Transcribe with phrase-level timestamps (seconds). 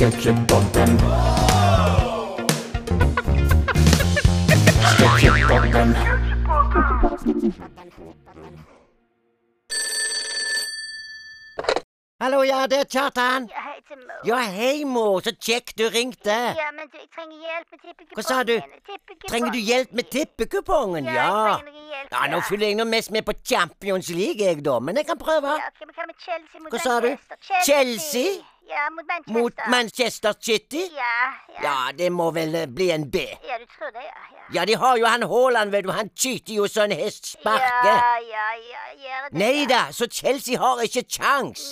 [0.00, 0.90] Sketsjepodden.
[4.96, 5.94] Sketsjepodden.
[12.20, 13.46] Hallo, ja, det er Kjartan.
[13.48, 14.24] Ja, hei til mor.
[14.28, 15.04] Ja, hei, Mo.
[15.24, 16.36] Så kjekk du ringte.
[16.56, 18.16] Ja, men du, jeg trenger hjelp med tippekupongen.
[18.16, 18.56] Hva sa du?
[19.28, 21.08] Trenger du hjelp med tippekupongen?
[21.08, 21.28] Ja, Ja.
[21.48, 22.12] jeg trenger hjelp.
[22.12, 24.78] Ja, Nå følger jeg nå mest med på Champions League, jeg, da.
[24.80, 25.48] Men jeg kan prøve.
[25.60, 27.10] Ja, okay, men hva med Chelsea mot Hva sa du?
[27.40, 27.64] Chelsea.
[27.68, 28.28] Chelsea?
[28.70, 29.32] Ja, mot Manchester.
[29.40, 30.84] Mot Manchester City?
[30.94, 31.16] Ja,
[31.54, 31.62] ja.
[31.66, 33.24] Ja, det må vel eh, bli en B.
[33.48, 34.22] Ja, du tror det, ja.
[34.36, 34.36] ja.
[34.54, 35.90] Ja, de har jo han Haaland, vet du.
[35.94, 37.90] Han kyter jo så en hest sparker.
[37.90, 39.38] Ja, ja, ja, gjør det.
[39.42, 41.68] Nei da, så Chelsea har ikke kjangs.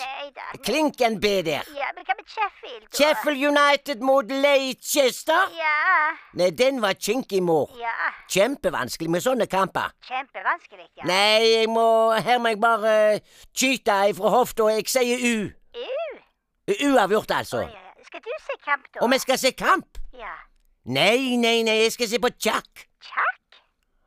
[0.66, 1.66] Klink en B der.
[1.78, 2.84] Ja, men hva med Sheffield?
[2.86, 2.96] da?
[2.98, 5.50] Sheffield United mot Leicester?
[5.58, 5.74] Ja,
[6.38, 7.70] Nei, den var kinkig, mor.
[7.80, 7.94] ja.
[8.28, 9.90] Kjempevanskelig med sånne kamper.
[10.06, 11.06] Kjempevanskelig, ja.
[11.08, 14.68] Nei, jeg må, her må jeg bare uh, tyte ifra hofta.
[14.76, 15.36] Jeg sier U.
[15.78, 16.07] Uh,
[16.68, 17.64] Uavgjort, altså.
[17.64, 18.04] å, ja, ja.
[18.04, 19.00] Skal du se kamp, da?
[19.04, 19.98] Om jeg skal se kamp?
[20.16, 20.36] Ja.
[20.84, 22.86] Nei, nei, nei, jeg skal se på tjakk.
[23.04, 23.60] Tjakk?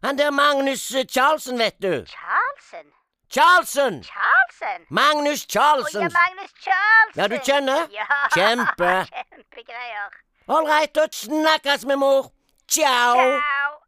[0.04, 1.94] Han der Magnus Charlsen, Charlesen, vet du.
[2.10, 2.88] Charlesen?
[3.32, 4.02] Charlesen!
[4.04, 4.86] Charlesen?
[4.90, 7.22] Magnus Å ja, Magnus Charlsen.
[7.22, 7.88] Ja, du kjenner?
[7.94, 8.08] Ja.
[8.34, 8.92] Kjempe.
[9.14, 10.18] Kjempegreier.
[10.48, 12.32] All right, da snakkes vi, mor.
[12.68, 13.16] Ciao.
[13.16, 13.82] Ciao.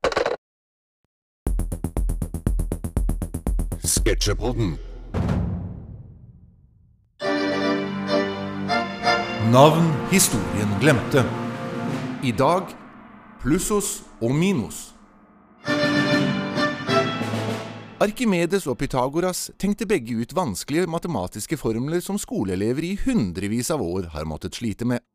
[3.83, 4.92] Sketsjepodden.
[9.53, 11.21] Navn historien glemte.
[12.23, 12.71] I dag
[13.41, 14.79] plussos og minus.
[18.01, 24.09] Arkimedes og Pythagoras tenkte begge ut vanskelige matematiske formler som skoleelever i hundrevis av år
[24.15, 25.05] har måttet slite med.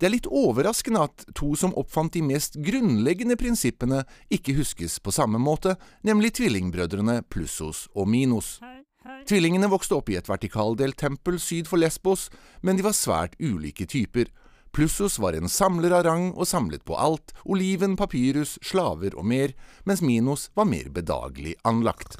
[0.00, 5.12] Det er litt overraskende at to som oppfant de mest grunnleggende prinsippene, ikke huskes på
[5.12, 8.56] samme måte, nemlig tvillingbrødrene Plussos og Minos.
[9.28, 12.30] Tvillingene vokste opp i et vertikaldelt tempel syd for Lesbos,
[12.64, 14.30] men de var svært ulike typer.
[14.74, 19.52] Plussos var en samler av rang og samlet på alt, oliven, papyrus, slaver og mer,
[19.86, 22.16] mens Minos var mer bedagelig anlagt.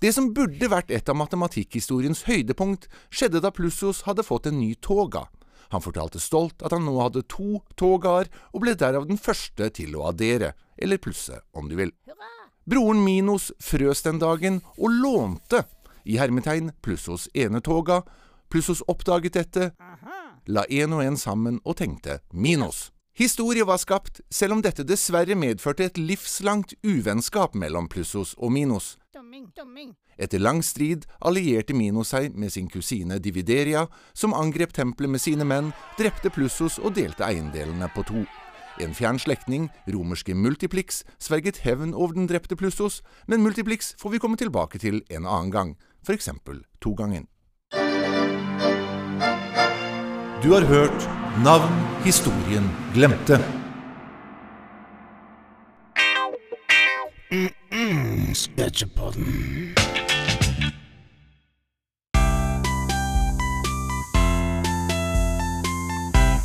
[0.00, 4.74] Det som burde vært et av matematikkhistoriens høydepunkt, skjedde da Plussos hadde fått en ny
[4.80, 5.28] toga.
[5.72, 9.94] Han fortalte stolt at han nå hadde to togaer, og ble derav den første til
[9.96, 11.94] å addere, eller plusse, om du vil.
[12.64, 15.66] Broren Minos frøs den dagen og lånte
[16.04, 18.02] i hermetegn Plussos enetoga.
[18.50, 19.70] Plussos oppdaget dette,
[20.46, 22.90] la en og en sammen og tenkte Minos.
[23.14, 28.96] Historie var skapt, selv om dette dessverre medførte et livslangt uvennskap mellom Plussos og Minos.
[30.18, 35.46] Etter lang strid allierte Minos seg med sin kusine Divideria, som angrep tempelet med sine
[35.46, 38.24] menn, drepte Plussos og delte eiendelene på to.
[38.82, 44.22] En fjern slektning, romerske Multiplix, sverget hevn over den drepte Plussos, men Multiplix får vi
[44.22, 45.76] komme tilbake til en annen gang,
[46.12, 47.26] eksempel togangen.
[50.42, 51.08] Du har hørt
[51.44, 51.72] Navn
[52.04, 53.38] historien glemte.
[57.32, 59.74] Mm, Sketsjepodden.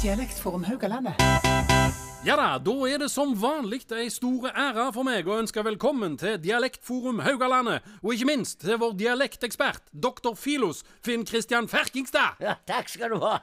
[0.01, 1.48] Dialektforum Haugalandet.
[2.25, 6.17] Ja da, da er det som vanlig ei stor ære for meg å ønske velkommen
[6.19, 12.41] til Dialektforum Haugalandet, og ikke minst til vår dialektekspert, doktor Filos Finn Christian Ferkingstad.
[12.43, 13.37] Ja, takk skal du ha.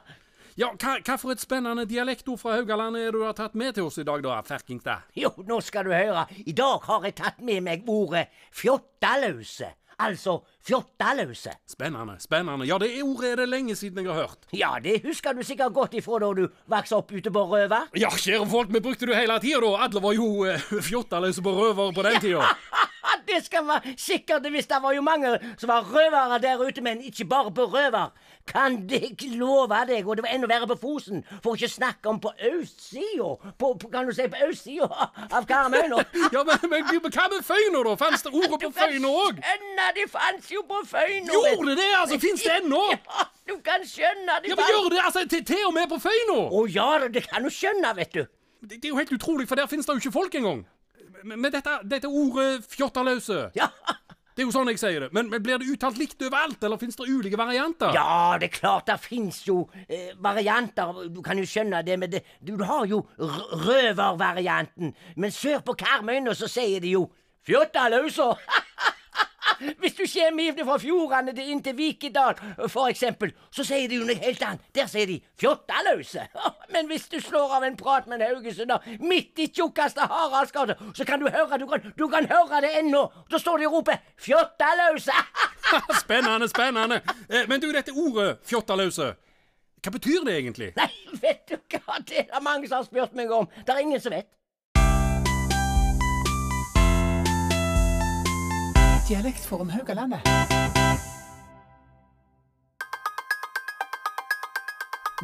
[0.57, 3.89] Ja, hva, hva for et spennende dialektord fra Haugalandet er du har tatt med til
[3.89, 5.09] oss i dag, da, Ferkingstad?
[5.17, 6.27] Jo, nå skal du høre.
[6.45, 9.73] I dag har jeg tatt med meg ordet fjottalause.
[9.97, 11.55] Altså fjottalause.
[11.65, 12.67] Spennende, spennende.
[12.69, 14.45] Ja, det ordet er det lenge siden jeg har hørt.
[14.53, 17.89] Ja, det husker du sikkert godt ifra da du vokste opp ute på Røver.
[17.97, 19.71] Ja, kjære folk, vi brukte det hele tida, da.
[19.87, 22.45] Alle var jo eh, fjottaløse på røver på den tida.
[23.27, 27.01] det skal være sikkert hvis Det var jo mange som var røvere der ute, men
[27.01, 28.11] ikke bare på Røver.
[28.47, 32.19] Kan jeg love deg, og det var enda verre på Fosen, for ikke snakke om
[32.23, 33.33] på østsida.
[33.59, 34.87] På, på, kan du si på østsida
[35.31, 36.03] av Karmøyna.
[36.35, 37.95] Ja, men, men, men hva med Føyna, da?
[37.99, 39.41] Fantes det ordet på Føyna òg?
[39.41, 41.33] skjønne, de fantes jo på Føyna.
[41.33, 41.91] Gjorde det det?
[41.99, 42.83] Altså, Fins det ennå?
[43.47, 45.99] Ja, du kan skjønne de Ja, men gjør det altså til, til og med på
[46.03, 46.39] Føyna?
[46.51, 48.23] Å ja, det kan du skjønne, vet du.
[48.61, 50.65] Det, det er jo helt utrolig, for der finnes det jo ikke folk engang.
[51.23, 53.69] Men, dette, dette ordet 'fjotterløse' Ja.
[54.35, 55.09] det er jo sånn jeg sier det.
[55.13, 57.93] Men, men blir det uttalt likt overalt, eller finnes det ulike varianter?
[57.95, 61.07] Ja, det er klart det fins jo eh, varianter.
[61.09, 62.23] Du kan jo skjønne det men det.
[62.41, 64.93] Du, du har jo røvervarianten.
[65.15, 67.07] Men sør på Karmøyene så sier de jo
[67.47, 68.33] fjottaløsa.
[69.81, 72.37] Hvis du kommer fra fjordene til inn til Vikedal,
[72.69, 74.63] for eksempel, så sier de jo noe helt annet.
[74.75, 76.27] Der sier de fjottaløse.
[76.73, 81.07] Men hvis du slår av en prat med en haugesunder midt i tjukkeste Haraldsgata, så
[81.07, 83.07] kan du høre du kan, du kan høre det ennå.
[83.31, 85.21] Da står de og roper 'fjottaløse'.
[86.03, 87.01] spennende, spennende.
[87.29, 89.13] Eh, men du, dette ordet fjottaløse,
[89.83, 90.71] Hva betyr det egentlig?
[90.75, 90.89] Nei,
[91.21, 93.45] vet du hva, det er det mange som har spurt meg om.
[93.63, 94.27] Det er ingen som vet.
[99.09, 100.19] Dialektforum Haugalandet.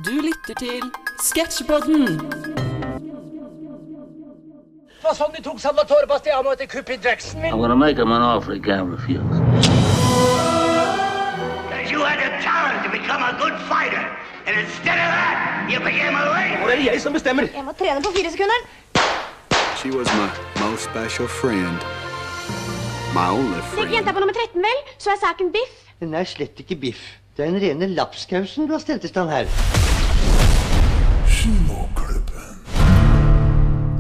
[0.06, 0.84] Du lytter til
[1.20, 2.06] Sketsjpodden.
[4.88, 7.44] Det var sånn de tok Salvatore Bastiano etter kuppet i Drexen.
[7.44, 9.20] I'm gonna make him an offer he can't refuse.
[11.92, 14.06] You had the talent to become a good fighter,
[14.48, 16.64] and instead of that, you became a lame.
[16.72, 17.52] Det er jeg som bestemmer.
[17.52, 18.60] Jeg må trene på fire sekunder.
[19.76, 20.30] She was my
[20.64, 22.12] most special friend.
[23.13, 23.92] My only Legg friend.
[23.94, 25.74] jenta på nummer 13, vel, så er saken biff.
[26.01, 27.01] Den er slett ikke biff.
[27.38, 29.45] Det er den rene lapskausen du har stelt i stand her.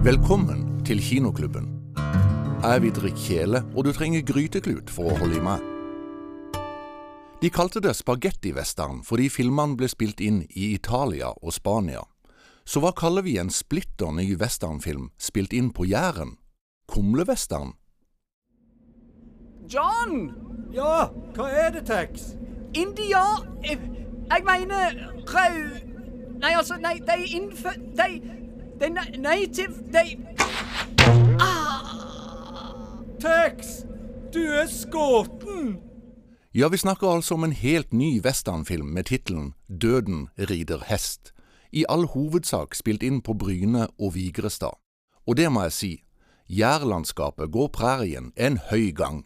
[0.03, 1.69] Velkommen til Kinoklubben.
[2.63, 5.61] Jeg er Vidrik Kjele, og du trenger gryteklut for å holde i meg.
[7.43, 12.01] De kalte det spagettivestern fordi filmene ble spilt inn i Italia og Spania.
[12.65, 16.39] Så hva kaller vi en splitter ny westernfilm spilt inn på Jæren?
[16.89, 17.75] Kumlewestern?
[19.69, 20.31] John!
[20.73, 22.33] Ja, hva er det, Tex?
[22.73, 23.21] India
[23.63, 23.79] Jeg,
[24.29, 24.95] jeg mener
[25.29, 25.79] rød...
[26.41, 28.21] Nei, altså, nei, de innfødt De
[28.81, 30.17] De na- native De
[33.21, 33.85] Tex!
[34.33, 35.77] Du er skåten!
[36.55, 41.31] Ja, vi snakker altså om en helt ny westernfilm med tittelen Døden rider hest.
[41.71, 44.77] I all hovedsak spilt inn på Bryne og Vigrestad.
[45.27, 45.91] Og det må jeg si,
[46.49, 49.23] jærlandskapet går prærien en høy gang.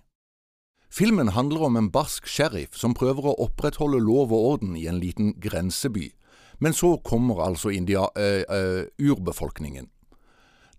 [0.89, 5.01] Filmen handler om en barsk sheriff som prøver å opprettholde lov og orden i en
[5.01, 6.11] liten grenseby,
[6.59, 9.89] men så kommer altså india, øh, øh, urbefolkningen.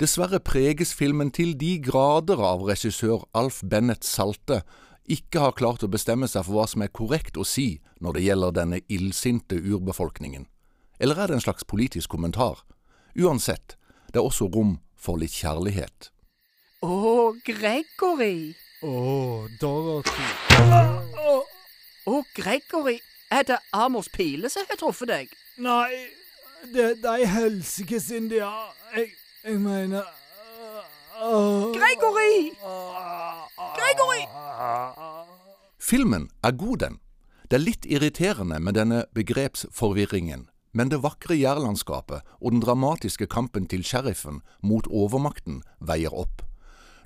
[0.01, 4.63] Dessverre preges filmen til de grader av regissør Alf Bennett Salte,
[5.09, 8.25] ikke har klart å bestemme seg for hva som er korrekt å si når det
[8.27, 10.47] gjelder denne illsinte urbefolkningen.
[11.01, 12.65] Eller er det en slags politisk kommentar?
[13.19, 13.77] Uansett,
[14.13, 16.13] det er også rom for litt kjærlighet.
[16.87, 18.55] Å, Gregory.
[18.79, 20.27] Å, Dorothy.
[22.07, 23.01] Å, Gregory.
[23.29, 25.33] Er det Amos Pile som har truffet deg?
[25.59, 26.07] Nei,
[26.71, 28.47] det, er er helsikes India.
[28.95, 29.11] Jeg,
[29.43, 30.07] jeg mener
[31.19, 32.55] uh, Gregory!
[33.75, 34.23] Gregory!
[35.83, 37.01] Filmen er god, den.
[37.51, 43.67] Det er litt irriterende med denne begrepsforvirringen, men det vakre jærlandskapet og den dramatiske kampen
[43.67, 46.47] til sheriffen mot overmakten veier opp.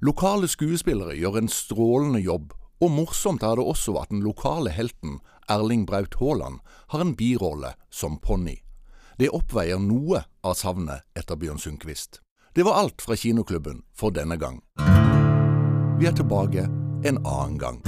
[0.03, 2.51] Lokale skuespillere gjør en strålende jobb,
[2.83, 6.59] og morsomt er det også at den lokale helten, Erling Braut Haaland,
[6.91, 8.57] har en birolle som ponni.
[9.19, 12.19] Det oppveier noe av savnet etter Bjørn Sundquist.
[12.55, 14.59] Det var alt fra kinoklubben for denne gang.
[16.01, 16.67] Vi er tilbake
[17.07, 17.79] en annen gang.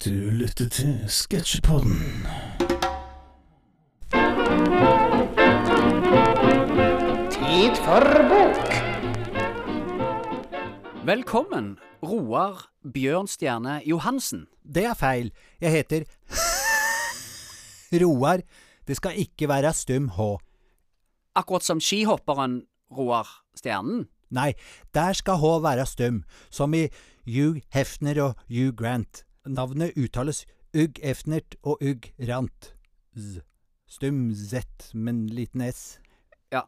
[0.00, 2.77] Du lytter til Sketsjepodden.
[7.88, 8.72] Tid for bok.
[11.08, 14.42] Velkommen, Roar Bjørnstjerne Johansen.
[14.60, 15.30] Det er feil.
[15.60, 16.04] Jeg heter
[18.02, 18.42] Roar.
[18.84, 20.26] Det skal ikke være stum H.
[21.32, 22.58] Akkurat som skihopperen
[22.92, 24.04] Roar Stjernen.
[24.36, 24.52] Nei,
[24.92, 26.20] der skal H være stum,
[26.50, 26.90] som i
[27.24, 29.24] Hugh Hefner og Hugh Grant.
[29.46, 30.44] Navnet uttales
[30.76, 32.74] Ugg Efnert og Ugg Rant.
[33.16, 33.40] Z.
[33.88, 34.60] Stum Z,
[34.92, 36.02] men liten S.
[36.52, 36.66] Ja.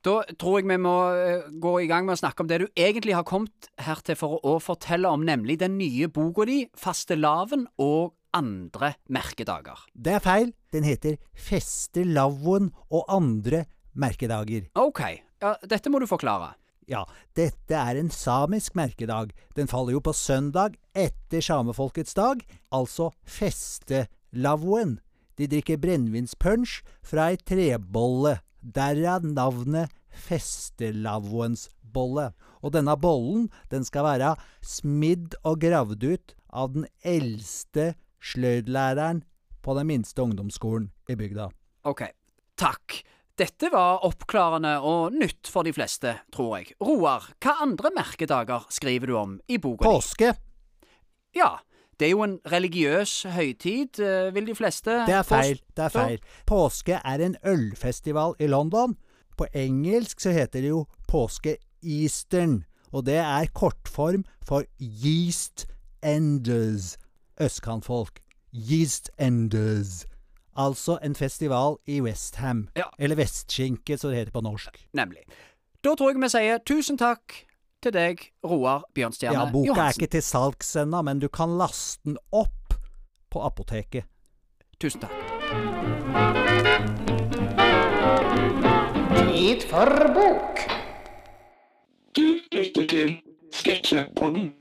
[0.00, 2.66] Da tror jeg vi må eh, gå i gang med å snakke om det du
[2.72, 7.66] egentlig har kommet her til for å fortelle om, nemlig den nye boka di, Fastelavn
[7.84, 9.84] og andre merkedager.
[9.92, 10.54] Det er feil.
[10.72, 14.70] Den heter Festelavn og andre merkedager.
[14.78, 15.02] Ok,
[15.42, 16.54] ja, dette må du forklare.
[16.90, 17.04] Ja,
[17.38, 19.34] dette er en samisk merkedag.
[19.54, 22.40] Den faller jo på søndag etter samefolkets dag,
[22.74, 24.96] altså festelavn.
[25.38, 29.88] De drikker brennevinspunsj fra ei trebolle, derav navnet
[30.26, 32.32] festelavnsbolle.
[32.60, 39.22] Og denne bollen, den skal være smidd og gravd ut av den eldste sløydlæreren
[39.64, 41.48] på den minste ungdomsskolen i bygda.
[41.88, 42.02] Ok,
[42.60, 43.04] takk.
[43.40, 46.74] Dette var oppklarende og nytt for de fleste, tror jeg.
[46.84, 49.88] Roar, hva andre merkedager skriver du om i boka?
[49.88, 50.34] Påske.
[51.32, 51.56] Ja,
[52.00, 55.60] det er jo en religiøs høytid, eh, vil de fleste Det er feil.
[55.76, 56.20] Det er feil.
[56.46, 58.96] Påske er en ølfestival i London.
[59.36, 65.66] På engelsk så heter det jo påske-eastern, og det er kortform for Yeast
[66.02, 66.96] Enders.
[67.40, 68.20] Østkantfolk.
[68.52, 70.06] Yeast Enders.
[70.56, 72.68] Altså en festival i Westham.
[72.76, 72.88] Ja.
[72.98, 74.86] Eller Vestskinke, som det heter på norsk.
[74.92, 75.22] Nemlig.
[75.84, 77.49] Da tror jeg vi sier tusen takk
[77.82, 79.64] til deg, Roar Bjørnstjerne Johansen.
[79.64, 82.74] Ja, boka er ikke til salgs ennå, men du kan laste den opp
[83.32, 84.04] på apoteket.
[84.80, 85.16] Tusen takk.
[89.30, 90.64] Tid for bok.
[92.16, 93.14] Du lytter til
[93.52, 94.52] Sketsjepodden.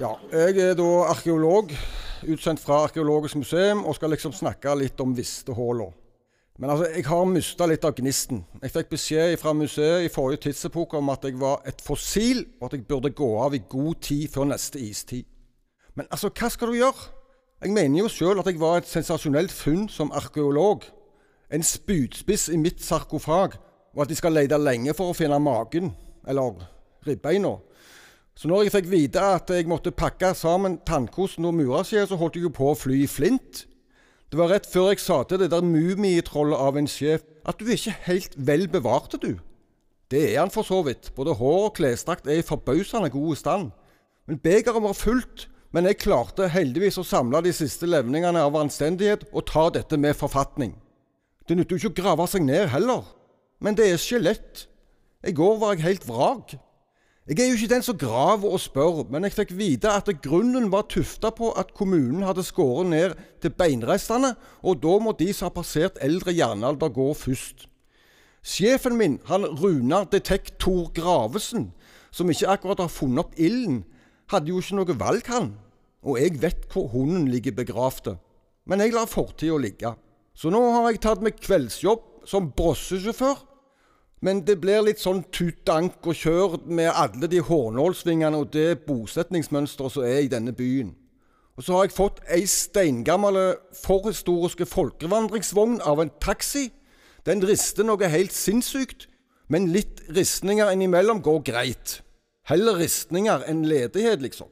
[0.00, 1.70] Ja, jeg er da arkeolog,
[2.26, 5.90] utsendt fra Arkeologisk museum, og skal liksom snakke litt om Vistehåla.
[6.58, 8.42] Men altså, jeg har mista litt av gnisten.
[8.60, 12.68] Jeg fikk beskjed fra museet i forrige tidsepoke om at jeg var et fossil, og
[12.68, 15.24] at jeg burde gå av i god tid før neste istid.
[15.96, 17.08] Men altså, hva skal du gjøre?
[17.62, 20.84] Jeg mener jo sjøl at jeg var et sensasjonelt funn som arkeolog.
[21.52, 23.56] En spydspiss i mitt sarkofag,
[23.92, 25.92] og at de skal lete lenge for å finne magen,
[26.28, 26.64] eller
[27.06, 27.56] ribbeina.
[28.34, 32.38] Så når jeg fikk vite at jeg måtte pakke sammen tannkosten og muraskia, så holdt
[32.38, 33.66] jeg jo på å fly i flint.
[34.32, 37.66] Det var rett før jeg sa til det der mumietrollet av en sjef at du
[37.66, 39.36] er ikke helt vel bevarte, du.
[40.08, 41.10] Det er han for så vidt.
[41.12, 43.66] Både hår og klesdrakt er i forbausende god stand.
[44.24, 45.50] Men begeret var fullt.
[45.72, 50.16] Men jeg klarte heldigvis å samle de siste levningene av anstendighet og ta dette med
[50.16, 50.74] forfatning.
[51.48, 53.04] Det nytter jo ikke å grave seg ned heller.
[53.60, 54.66] Men det er skjelett.
[55.24, 56.56] I går var jeg helt vrak.
[57.22, 60.72] Jeg er jo ikke den som graver og spør, men jeg fikk vite at grunnen
[60.72, 64.32] var tufta på at kommunen hadde skåret ned til beinrestene,
[64.66, 67.68] og da må de som har passert eldre jernalder gå først.
[68.42, 71.68] Sjefen min, han Runar Detektor Gravesen,
[72.10, 73.84] som ikke akkurat har funnet opp ilden,
[74.34, 75.52] hadde jo ikke noe valg, han.
[76.02, 78.16] Og jeg vet hvor hunden ligger begravd.
[78.66, 79.94] Men jeg lar fortida ligge.
[80.34, 83.46] Så nå har jeg tatt meg kveldsjobb som brossesjåfør.
[84.22, 89.96] Men det blir litt sånn tut-dank og kjør med alle de hårnålsvingene og det bosetningsmønsteret
[89.96, 90.92] som er i denne byen.
[91.58, 93.38] Og så har jeg fått ei steingammel
[93.82, 96.68] forhistoriske folkevandringsvogn av en taxi.
[97.26, 99.08] Den rister noe helt sinnssykt,
[99.50, 101.98] men litt ristninger innimellom går greit.
[102.48, 104.48] Heller ristninger enn ledighet, liksom.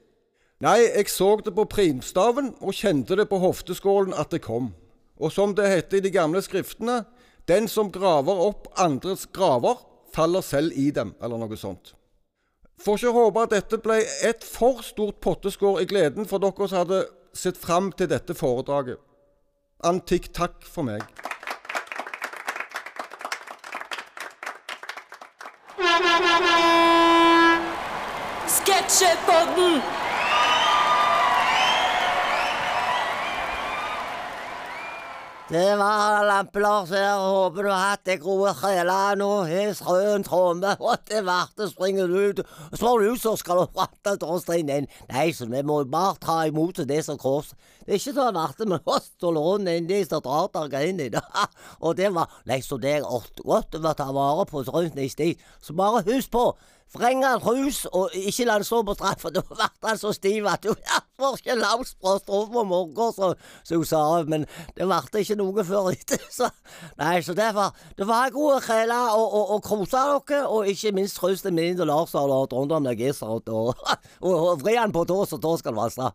[0.61, 4.75] Nei, jeg så det på primstaven og kjente det på hofteskålen at det kom.
[5.17, 7.05] Og som det heter i de gamle skriftene,
[7.49, 9.79] den som graver opp andres graver,
[10.15, 11.95] faller selv i dem, eller noe sånt.
[12.81, 16.81] Får ikke håpe at dette ble et for stort potteskår i gleden for dere som
[16.81, 17.03] hadde
[17.37, 18.99] sett fram til dette foredraget.
[19.85, 21.05] Antikk takk for meg.
[28.49, 30.00] Sketsjepodden!
[35.51, 37.17] Det var Lampe-Lars her.
[37.19, 39.31] Håper du har hatt deg gode kjeler nå.
[39.51, 42.43] Har strøen tromme, og til varte springer du ut.
[42.69, 44.87] Og Står du ut, så skal du fatte Torstein inn.
[45.11, 47.51] Nei, så vi må bare ta imot det som kors.
[47.83, 51.03] Det er ikke så varte, med oss står låne inn de som drar der inn
[51.03, 51.25] i det.
[51.83, 55.33] Og det var Nei, så det er godt å ta vare på rundt i sti.
[55.59, 56.53] Så bare husk på.
[56.91, 60.11] Vreng han rus, og ikke la han stå på straff, for da ble han så
[60.17, 64.01] stiv at ja, får ikke lapsbrost på morgenen, så hun sa.
[64.27, 66.19] Men det ble ikke noe før etter.
[66.41, 66.47] Så,
[66.97, 71.19] nei, så derfor Det var gode kreler, og, å, å kose dere, og ikke minst
[71.19, 73.75] trøste min og Lars og Trondheim Legister, og, og,
[74.23, 76.11] og, og vri han på tå, så tå skal vasse.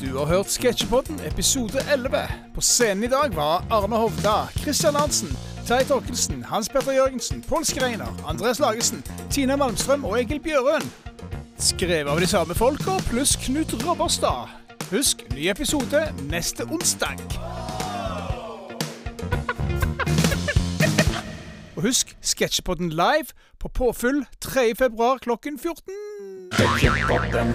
[0.00, 2.18] Du har hørt Sketsjepodden episode 11.
[2.54, 5.30] På scenen i dag var Arne Hovda, Christian Arntzen,
[5.70, 10.92] Terje Torkelsen, Hans Petter Jørgensen, Pål Skreiner, Andres Lagesen, Tina Malmstrøm og Egil Bjørøen.
[11.58, 14.50] Skrevet av de samme folka pluss Knut Robberstad.
[14.90, 17.22] Husk, ny episode neste onsdag.
[21.76, 25.94] Og husk Sketsjpodden live på påfyll 3.2 klokken 14.
[26.52, 27.54] Sketsjepodden.